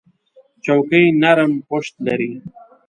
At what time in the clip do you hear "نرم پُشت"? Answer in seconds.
1.21-1.93